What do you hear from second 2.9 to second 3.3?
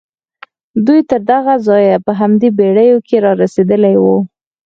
کې